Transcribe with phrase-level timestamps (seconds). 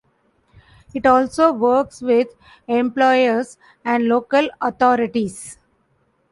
[0.95, 2.29] It also works with
[2.67, 5.59] employers and local authorities.